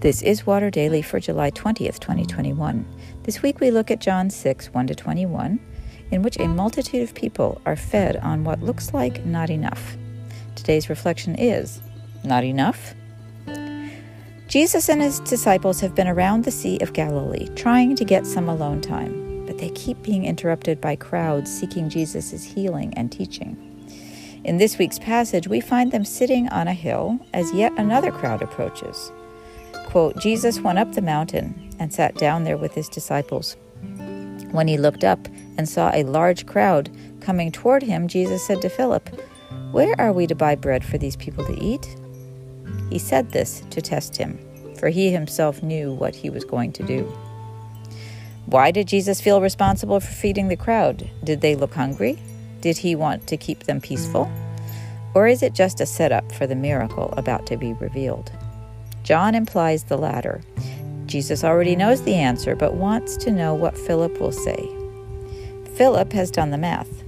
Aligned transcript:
This 0.00 0.22
is 0.22 0.46
Water 0.46 0.70
Daily 0.70 1.02
for 1.02 1.18
July 1.18 1.50
20th, 1.50 1.98
2021. 1.98 2.86
This 3.24 3.42
week 3.42 3.58
we 3.58 3.72
look 3.72 3.90
at 3.90 4.00
John 4.00 4.30
6, 4.30 4.72
1 4.72 4.86
to 4.86 4.94
21, 4.94 5.58
in 6.12 6.22
which 6.22 6.38
a 6.38 6.46
multitude 6.46 7.02
of 7.02 7.16
people 7.16 7.60
are 7.66 7.74
fed 7.74 8.14
on 8.18 8.44
what 8.44 8.62
looks 8.62 8.94
like 8.94 9.26
not 9.26 9.50
enough. 9.50 9.96
Today's 10.54 10.88
reflection 10.88 11.34
is 11.34 11.80
Not 12.22 12.44
enough? 12.44 12.94
Jesus 14.46 14.88
and 14.88 15.02
his 15.02 15.18
disciples 15.18 15.80
have 15.80 15.96
been 15.96 16.06
around 16.06 16.44
the 16.44 16.52
Sea 16.52 16.78
of 16.78 16.92
Galilee 16.92 17.48
trying 17.56 17.96
to 17.96 18.04
get 18.04 18.24
some 18.24 18.48
alone 18.48 18.80
time, 18.80 19.46
but 19.46 19.58
they 19.58 19.70
keep 19.70 20.00
being 20.04 20.24
interrupted 20.24 20.80
by 20.80 20.94
crowds 20.94 21.50
seeking 21.50 21.88
Jesus' 21.88 22.44
healing 22.44 22.94
and 22.94 23.10
teaching. 23.10 23.56
In 24.44 24.58
this 24.58 24.78
week's 24.78 25.00
passage, 25.00 25.48
we 25.48 25.60
find 25.60 25.90
them 25.90 26.04
sitting 26.04 26.48
on 26.50 26.68
a 26.68 26.72
hill 26.72 27.18
as 27.34 27.52
yet 27.52 27.72
another 27.76 28.12
crowd 28.12 28.42
approaches. 28.42 29.10
Quote, 29.88 30.18
Jesus 30.18 30.60
went 30.60 30.78
up 30.78 30.92
the 30.92 31.00
mountain 31.00 31.70
and 31.78 31.90
sat 31.90 32.14
down 32.16 32.44
there 32.44 32.58
with 32.58 32.74
his 32.74 32.90
disciples. 32.90 33.56
When 34.50 34.68
he 34.68 34.76
looked 34.76 35.02
up 35.02 35.26
and 35.56 35.66
saw 35.66 35.90
a 35.94 36.04
large 36.04 36.44
crowd 36.44 36.90
coming 37.22 37.50
toward 37.50 37.82
him, 37.82 38.06
Jesus 38.06 38.46
said 38.46 38.60
to 38.60 38.68
Philip, 38.68 39.08
Where 39.72 39.98
are 39.98 40.12
we 40.12 40.26
to 40.26 40.34
buy 40.34 40.56
bread 40.56 40.84
for 40.84 40.98
these 40.98 41.16
people 41.16 41.42
to 41.46 41.58
eat? 41.58 41.96
He 42.90 42.98
said 42.98 43.32
this 43.32 43.62
to 43.70 43.80
test 43.80 44.14
him, 44.14 44.38
for 44.78 44.90
he 44.90 45.10
himself 45.10 45.62
knew 45.62 45.94
what 45.94 46.14
he 46.14 46.28
was 46.28 46.44
going 46.44 46.72
to 46.72 46.82
do. 46.82 47.04
Why 48.44 48.70
did 48.70 48.88
Jesus 48.88 49.22
feel 49.22 49.40
responsible 49.40 50.00
for 50.00 50.12
feeding 50.12 50.48
the 50.48 50.56
crowd? 50.56 51.08
Did 51.24 51.40
they 51.40 51.56
look 51.56 51.72
hungry? 51.72 52.18
Did 52.60 52.76
he 52.76 52.94
want 52.94 53.26
to 53.28 53.38
keep 53.38 53.60
them 53.60 53.80
peaceful? 53.80 54.30
Or 55.14 55.26
is 55.26 55.42
it 55.42 55.54
just 55.54 55.80
a 55.80 55.86
setup 55.86 56.30
for 56.32 56.46
the 56.46 56.54
miracle 56.54 57.14
about 57.16 57.46
to 57.46 57.56
be 57.56 57.72
revealed? 57.72 58.30
John 59.08 59.34
implies 59.34 59.84
the 59.84 59.96
latter. 59.96 60.42
Jesus 61.06 61.42
already 61.42 61.74
knows 61.74 62.02
the 62.02 62.16
answer, 62.16 62.54
but 62.54 62.74
wants 62.74 63.16
to 63.16 63.30
know 63.30 63.54
what 63.54 63.78
Philip 63.78 64.20
will 64.20 64.32
say. 64.32 64.68
Philip 65.76 66.12
has 66.12 66.30
done 66.30 66.50
the 66.50 66.58
math. 66.58 67.04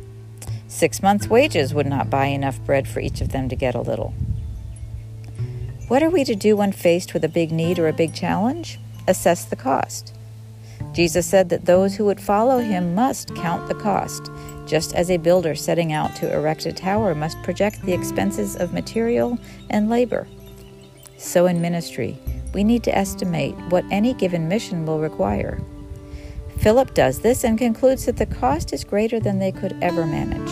Six 0.67 1.03
months' 1.03 1.29
wages 1.29 1.75
would 1.75 1.87
not 1.87 2.09
buy 2.09 2.29
enough 2.29 2.59
bread 2.65 2.89
for 2.89 3.01
each 3.01 3.21
of 3.21 3.33
them 3.33 3.51
to 3.51 3.55
get 3.55 3.75
a 3.75 3.83
little. 3.83 4.15
What 5.89 6.03
are 6.03 6.09
we 6.09 6.25
to 6.25 6.35
do 6.35 6.57
when 6.57 6.73
faced 6.73 7.13
with 7.13 7.23
a 7.23 7.29
big 7.29 7.53
need 7.53 7.79
or 7.79 7.87
a 7.87 7.93
big 7.93 8.15
challenge? 8.15 8.81
Assess 9.07 9.45
the 9.45 9.55
cost. 9.55 10.15
Jesus 10.95 11.27
said 11.27 11.51
that 11.51 11.67
those 11.67 11.97
who 11.97 12.07
would 12.07 12.19
follow 12.19 12.61
him 12.61 12.95
must 12.95 13.37
count 13.37 13.69
the 13.69 13.75
cost, 13.75 14.31
just 14.67 14.95
as 14.95 15.11
a 15.11 15.19
builder 15.19 15.55
setting 15.55 15.93
out 15.93 16.17
to 16.17 16.35
erect 16.35 16.65
a 16.65 16.73
tower 16.73 17.15
must 17.15 17.43
project 17.43 17.83
the 17.83 17.93
expenses 17.93 18.57
of 18.57 18.73
material 18.73 19.39
and 19.69 19.91
labor. 19.91 20.27
So, 21.21 21.45
in 21.45 21.61
ministry, 21.61 22.19
we 22.55 22.65
need 22.65 22.83
to 22.85 22.97
estimate 22.97 23.55
what 23.69 23.85
any 23.91 24.15
given 24.15 24.49
mission 24.49 24.87
will 24.87 25.01
require. 25.01 25.61
Philip 26.61 26.95
does 26.95 27.21
this 27.21 27.45
and 27.45 27.59
concludes 27.59 28.07
that 28.07 28.17
the 28.17 28.25
cost 28.25 28.73
is 28.73 28.85
greater 28.85 29.21
than 29.21 29.39
they 29.39 29.53
could 29.53 29.77
ever 29.83 30.07
manage. 30.07 30.51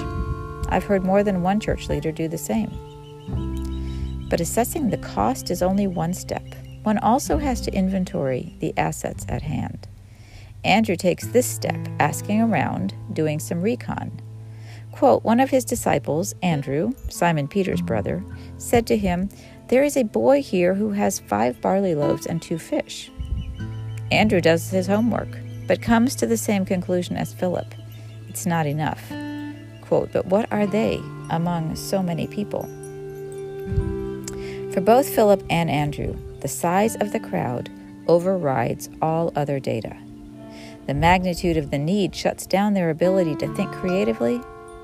I've 0.69 0.85
heard 0.85 1.05
more 1.05 1.23
than 1.23 1.43
one 1.43 1.59
church 1.59 1.89
leader 1.89 2.13
do 2.13 2.29
the 2.29 2.37
same. 2.37 2.71
But 4.29 4.43
assessing 4.43 4.91
the 4.91 4.99
cost 4.99 5.51
is 5.51 5.63
only 5.63 5.87
one 5.87 6.13
step. 6.13 6.45
One 6.83 6.99
also 6.99 7.39
has 7.39 7.63
to 7.63 7.75
inventory 7.75 8.55
the 8.61 8.77
assets 8.77 9.25
at 9.27 9.41
hand. 9.41 9.89
Andrew 10.65 10.97
takes 10.97 11.29
this 11.29 11.47
step, 11.47 11.79
asking 11.99 12.43
around, 12.43 12.95
doing 13.15 13.41
some 13.41 13.63
recon. 13.63 14.21
Quote, 14.93 15.25
one 15.25 15.41
of 15.41 15.49
his 15.49 15.65
disciples, 15.65 16.35
Andrew, 16.43 16.93
Simon 17.09 17.49
Peter's 17.49 17.81
brother, 17.81 18.23
said 18.59 18.87
to 18.89 18.97
him, 18.99 19.31
there 19.69 19.85
is 19.85 19.97
a 19.97 20.03
boy 20.03 20.43
here 20.43 20.75
who 20.75 20.93
has 20.93 21.19
five 21.21 21.61
barley 21.61 21.95
loaves 21.95 22.27
and 22.27 22.41
two 22.41 22.59
fish. 22.59 23.11
Andrew 24.11 24.41
does 24.41 24.71
his 24.71 24.87
homework, 24.87 25.29
but 25.67 25.83
comes 25.83 26.15
to 26.17 26.27
the 26.27 26.39
same 26.39 26.65
conclusion 26.65 27.17
as 27.17 27.35
Philip. 27.35 27.75
It's 28.29 28.47
not 28.47 28.67
enough. 28.67 29.03
Quote, 29.83 30.11
but 30.13 30.27
what 30.27 30.51
are 30.51 30.67
they 30.67 30.97
among 31.31 31.77
so 31.77 32.03
many 32.03 32.27
people? 32.27 32.63
For 34.73 34.81
both 34.81 35.09
Philip 35.09 35.43
and 35.51 35.71
Andrew, 35.71 36.17
the 36.41 36.49
size 36.49 36.97
of 36.97 37.13
the 37.13 37.21
crowd 37.21 37.71
overrides 38.07 38.89
all 39.03 39.33
other 39.37 39.61
data. 39.61 39.97
The 40.87 40.95
magnitude 40.95 41.59
of 41.59 41.71
the 41.71 41.79
need 41.79 42.15
shuts 42.15 42.47
down 42.47 42.73
their 42.73 42.89
ability 42.89 43.37
to 43.37 43.55
think 43.55 43.71
creatively 43.73 44.41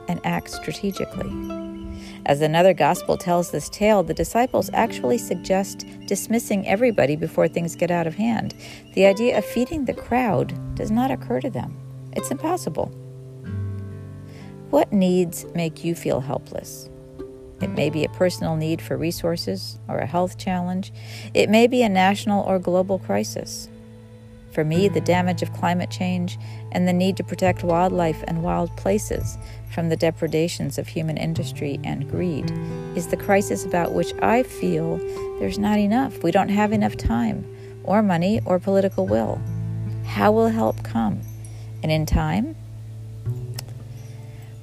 and 0.08 0.20
act 0.24 0.50
strategically. 0.50 1.73
As 2.26 2.40
another 2.40 2.72
gospel 2.72 3.18
tells 3.18 3.50
this 3.50 3.68
tale, 3.68 4.02
the 4.02 4.14
disciples 4.14 4.70
actually 4.72 5.18
suggest 5.18 5.86
dismissing 6.06 6.66
everybody 6.66 7.16
before 7.16 7.48
things 7.48 7.76
get 7.76 7.90
out 7.90 8.06
of 8.06 8.14
hand. 8.14 8.54
The 8.94 9.04
idea 9.04 9.36
of 9.36 9.44
feeding 9.44 9.84
the 9.84 9.92
crowd 9.92 10.54
does 10.74 10.90
not 10.90 11.10
occur 11.10 11.40
to 11.40 11.50
them, 11.50 11.76
it's 12.12 12.30
impossible. 12.30 12.86
What 14.70 14.92
needs 14.92 15.44
make 15.54 15.84
you 15.84 15.94
feel 15.94 16.20
helpless? 16.20 16.88
It 17.60 17.70
may 17.70 17.90
be 17.90 18.04
a 18.04 18.08
personal 18.08 18.56
need 18.56 18.82
for 18.82 18.96
resources 18.96 19.78
or 19.86 19.98
a 19.98 20.06
health 20.06 20.38
challenge. 20.38 20.92
It 21.32 21.48
may 21.48 21.66
be 21.66 21.82
a 21.82 21.88
national 21.88 22.44
or 22.44 22.58
global 22.58 22.98
crisis. 22.98 23.68
For 24.54 24.64
me, 24.64 24.86
the 24.86 25.00
damage 25.00 25.42
of 25.42 25.52
climate 25.52 25.90
change 25.90 26.38
and 26.70 26.86
the 26.86 26.92
need 26.92 27.16
to 27.16 27.24
protect 27.24 27.64
wildlife 27.64 28.22
and 28.28 28.44
wild 28.44 28.74
places 28.76 29.36
from 29.72 29.88
the 29.88 29.96
depredations 29.96 30.78
of 30.78 30.86
human 30.86 31.16
industry 31.16 31.80
and 31.82 32.08
greed 32.08 32.52
is 32.94 33.08
the 33.08 33.16
crisis 33.16 33.64
about 33.64 33.92
which 33.92 34.14
I 34.22 34.44
feel 34.44 34.98
there's 35.40 35.58
not 35.58 35.80
enough. 35.80 36.22
We 36.22 36.30
don't 36.30 36.50
have 36.50 36.72
enough 36.72 36.96
time, 36.96 37.44
or 37.82 38.00
money, 38.00 38.40
or 38.46 38.60
political 38.60 39.08
will. 39.08 39.40
How 40.06 40.30
will 40.30 40.48
help 40.48 40.84
come? 40.84 41.20
And 41.82 41.90
in 41.90 42.06
time? 42.06 42.54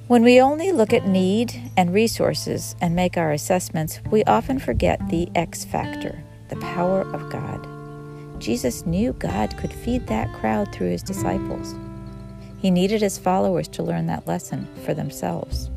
When 0.08 0.22
we 0.22 0.40
only 0.40 0.72
look 0.72 0.94
at 0.94 1.06
need 1.06 1.70
and 1.76 1.92
resources 1.92 2.74
and 2.80 2.96
make 2.96 3.18
our 3.18 3.32
assessments, 3.32 4.00
we 4.10 4.24
often 4.24 4.58
forget 4.58 5.06
the 5.10 5.28
X 5.34 5.66
factor, 5.66 6.22
the 6.48 6.56
power 6.56 7.02
of 7.02 7.30
God. 7.30 7.71
Jesus 8.42 8.84
knew 8.84 9.12
God 9.12 9.56
could 9.56 9.72
feed 9.72 10.08
that 10.08 10.32
crowd 10.34 10.72
through 10.72 10.90
his 10.90 11.02
disciples. 11.04 11.76
He 12.58 12.72
needed 12.72 13.00
his 13.00 13.16
followers 13.16 13.68
to 13.68 13.84
learn 13.84 14.06
that 14.06 14.26
lesson 14.26 14.66
for 14.84 14.94
themselves. 14.94 15.70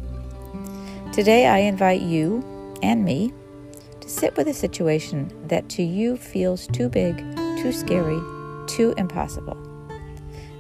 Today, 1.14 1.46
I 1.46 1.60
invite 1.60 2.02
you 2.02 2.44
and 2.82 3.06
me 3.06 3.32
to 4.02 4.10
sit 4.10 4.36
with 4.36 4.48
a 4.48 4.54
situation 4.54 5.32
that 5.48 5.70
to 5.70 5.84
you 5.84 6.18
feels 6.18 6.66
too 6.66 6.90
big, 6.90 7.18
too 7.62 7.72
scary, 7.72 8.20
too 8.66 8.96
impossible. 8.98 9.58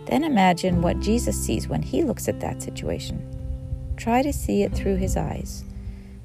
Then 0.06 0.24
imagine 0.24 0.84
what 0.84 1.00
Jesus 1.00 1.36
sees 1.36 1.68
when 1.68 1.82
he 1.82 2.04
looks 2.04 2.28
at 2.28 2.40
that 2.40 2.62
situation. 2.62 3.20
Try 3.98 4.22
to 4.22 4.32
see 4.32 4.62
it 4.62 4.76
through 4.76 4.98
his 4.98 5.18
eyes. 5.18 5.64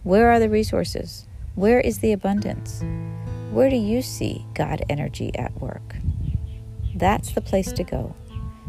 Where 0.03 0.31
are 0.31 0.39
the 0.39 0.51
resources? 0.51 1.27
Where 1.55 1.81
is 1.81 2.01
the 2.01 2.13
abundance? 2.13 2.83
Where 3.51 3.69
do 3.69 3.77
you 3.77 4.01
see 4.01 4.47
God 4.55 4.85
energy 4.89 5.35
at 5.35 5.61
work? 5.61 5.97
That's 6.95 7.33
the 7.33 7.41
place 7.41 7.73
to 7.73 7.83
go 7.83 8.15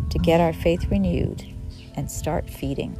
to 0.09 0.17
get 0.17 0.41
our 0.41 0.53
faith 0.53 0.89
renewed 0.89 1.45
and 1.95 2.09
start 2.09 2.49
feeding. 2.49 2.97